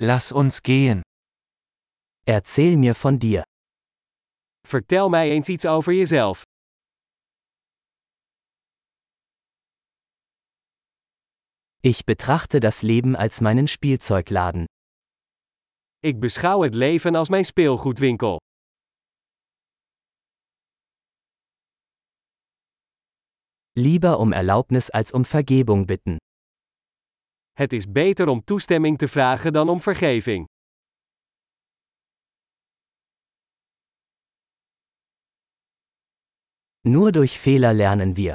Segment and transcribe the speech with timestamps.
[0.00, 1.02] Lass uns gehen.
[2.24, 3.42] Erzähl mir von dir.
[4.64, 6.44] Vertel mij eens iets over jezelf.
[11.82, 14.66] Ich betrachte das Leben als meinen Spielzeugladen.
[16.00, 18.38] Ik beschouw het leven als mijn speelgoedwinkel.
[23.74, 26.18] Lieber um Erlaubnis als um Vergebung bitten.
[27.58, 30.46] Het is beter om toestemming te vragen dan om vergeving.
[36.80, 38.34] Nur durch Fehler lernen wir.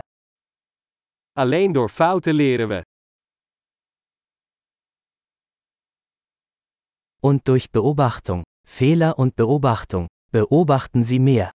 [1.31, 2.81] Alleen door fouten leren we.
[7.19, 8.43] Und durch Beobachtung.
[8.67, 10.07] Fehler und Beobachtung.
[10.31, 11.51] Beobachten Sie mehr.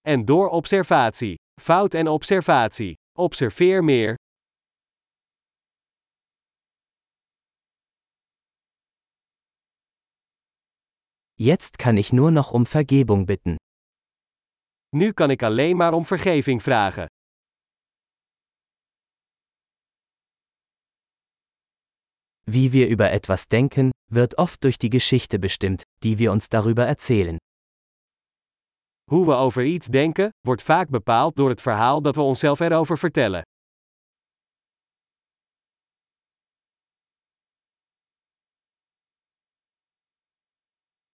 [0.00, 1.34] En door observatie.
[1.60, 2.94] Fout en observatie.
[3.18, 4.16] Observeer meer.
[11.38, 13.56] Jetzt kann ich nur noch um Vergebung bitten.
[14.94, 17.06] Nu kan ik alleen maar om vergeving vragen.
[22.46, 26.86] Wie wir über etwas denken, wird oft durch die Geschichte bestimmt, die wir uns darüber
[26.86, 27.38] erzählen.
[29.10, 32.98] Hoe we over iets denken, wordt vaak bepaald door het verhaal dat we onszelf erover
[32.98, 33.42] vertellen.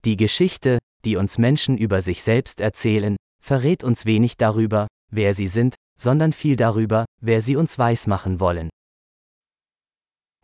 [0.04, 5.46] Die Geschichte, die uns Menschen über sich selbst erzählen, verrät uns wenig darüber, wer sie
[5.46, 8.68] sind, sondern viel darüber, wer sie uns weismachen wollen.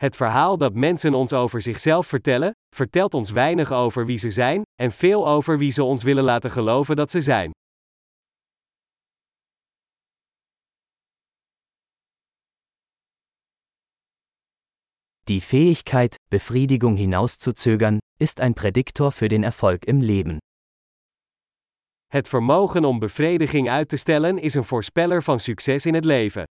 [0.00, 4.62] Het verhaal dat mensen ons over zichzelf vertellen, vertelt ons weinig over wie ze zijn,
[4.80, 7.50] en veel over wie ze ons willen laten geloven dat ze zijn.
[15.28, 20.38] Die Fähigkeit, Befriedigung hinauszuzögern, ist ein Prädiktor für den Erfolg im Leben.
[22.10, 26.44] Het vermogen om bevrediging uit te stellen is een voorspeller van succes in het leven.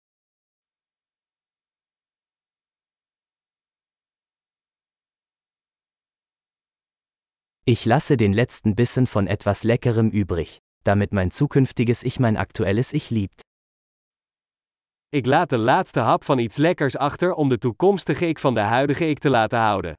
[7.64, 12.94] Ich lasse den letzten Bissen von etwas Leckerem übrig, damit mein zukünftiges Ich mein aktuelles
[12.94, 13.42] Ich liebt.
[15.16, 18.60] Ik laat de laatste hap van iets lekkers achter om de toekomstige ik van de
[18.60, 19.94] huidige ik te laten houden.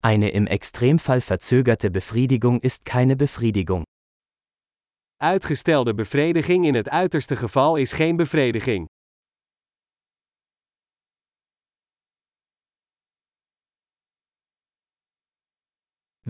[0.00, 3.82] Eine im Extremfall verzögerte Befriedigung ist keine Befriedigung.
[5.16, 8.86] Uitgestelde bevrediging in het uiterste geval is geen bevrediging.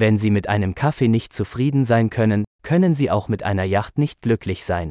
[0.01, 3.99] Wenn Sie mit einem Kaffee nicht zufrieden sein können, können Sie auch mit einer Yacht
[3.99, 4.91] nicht glücklich sein.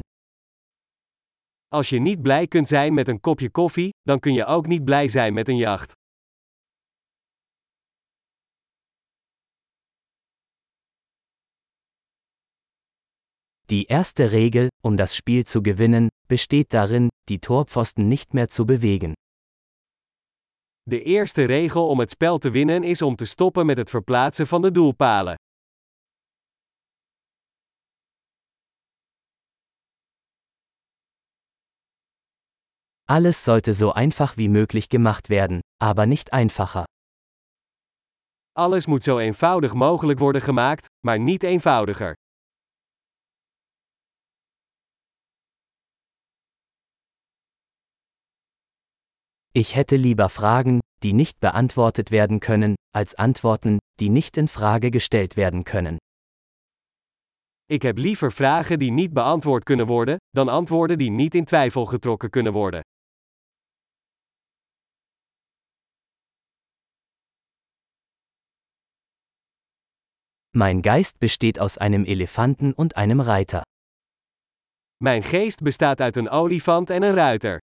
[1.72, 4.84] Als je niet blij kunt zijn met een kopje koffie, dan kun je ook niet
[4.84, 5.92] blij zijn met een jacht.
[13.66, 18.64] Die erste Regel, um das Spiel zu gewinnen, besteht darin, die Torpfosten nicht mehr zu
[18.64, 19.14] bewegen.
[20.82, 24.46] De eerste regel om het spel te winnen is om te stoppen met het verplaatsen
[24.46, 25.34] van de doelpalen.
[33.04, 36.84] Alles sollte so einfach wie möglich gemacht werden, aber nicht einfacher.
[38.52, 42.14] Alles moet zo eenvoudig mogelijk worden gemaakt, maar niet eenvoudiger.
[49.52, 54.90] Ich hätte lieber Fragen, die nicht beantwortet werden können, als Antworten, die nicht in Frage
[54.92, 55.98] gestellt werden können.
[57.66, 61.86] Ik heb liever vragen die niet beantwoord kunnen worden, dan antwoorden die niet in twijfel
[61.86, 62.80] getrokken kunnen worden.
[70.56, 73.62] Mein Geist besteht aus einem Elefanten und einem Reiter.
[74.96, 77.58] Mijn geest bestaat uit een olifant en een ruiter.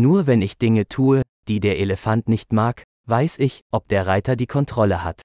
[0.00, 4.36] Nur wenn ich Dinge tue, die der Elefant nicht mag, weiß ich, ob der Reiter
[4.36, 5.20] die Kontrolle hat.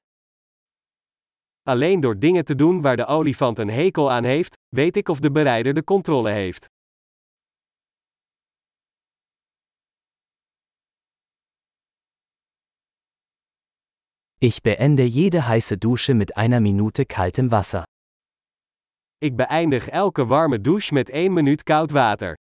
[1.64, 5.20] Alleen door dingen te doen waar de olifant een hekel aan heeft, weet ik of
[5.20, 6.66] de berijder de controle heeft.
[14.38, 17.84] Ich beende jede heiße Dusche mit einer Minute kaltem Wasser.
[19.18, 22.36] Ik beëindig elke warme douche met 1 minuut koud water.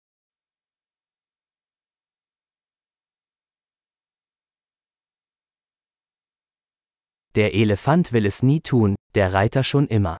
[7.35, 10.17] Der Elefant will es nie tun, der Reiter schon immer.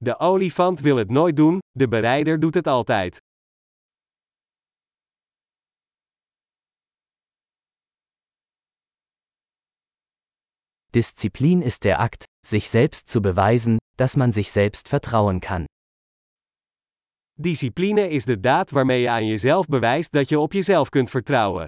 [0.00, 3.18] De olifant wil het nooit doen, de bereider doet het altijd.
[10.94, 15.66] Disziplin ist der Akt, sich selbst zu beweisen, dass man sich selbst vertrauen kann.
[17.40, 21.66] Discipline is de daad waarmee je aan jezelf bewijst dat je op jezelf kunt vertrouwen.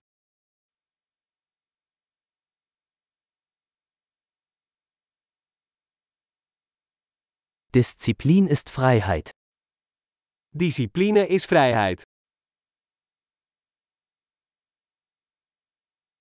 [7.73, 9.31] Disziplin ist Freiheit.
[10.53, 12.03] Discipline is vrijheid.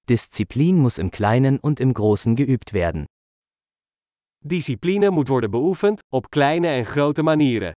[0.07, 3.07] Disziplin muss im Kleinen und im Großen geübt werden.
[4.41, 7.73] Discipline moet worden beoefend, op kleine en grote manieren.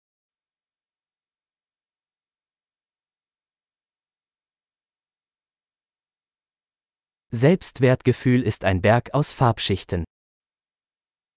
[7.31, 10.03] Selbstwertgefühl ist ein Berg aus Farbschichten.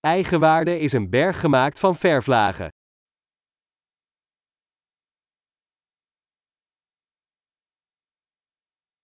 [0.05, 2.67] Eigenwaarde is een berg gemaakt van verflagen.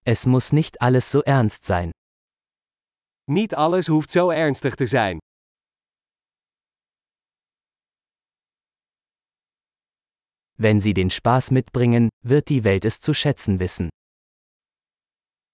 [0.04, 1.90] Es muss nicht alles so ernst sein.
[3.24, 5.18] Niet alles hoeft zo ernstig te zijn.
[10.58, 13.88] Wenn Sie den Spaß mitbringen, wird die Welt es zu schätzen wissen.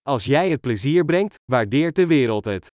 [0.02, 2.75] Als jij het plezier brengt, waardeert de wereld het.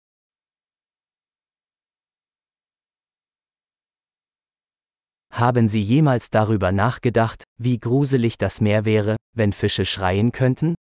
[5.31, 10.75] Haben Sie jemals darüber nachgedacht, wie gruselig das Meer wäre, wenn Fische schreien könnten?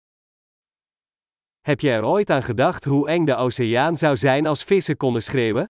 [1.64, 5.22] Heb je er ooit aan gedacht hoe eng de oceaan zou zijn als vissen konden
[5.22, 5.66] schreeuwen?